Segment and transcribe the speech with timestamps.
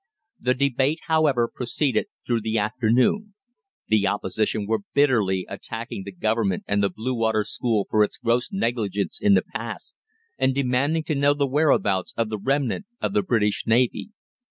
[0.39, 3.35] The debate, however, proceeded through the afternoon.
[3.87, 8.51] The Opposition were bitterly attacking the Government and the Blue Water School for its gross
[8.51, 9.93] negligence in the past,
[10.39, 14.09] and demanding to know the whereabouts of the remnant of the British Navy.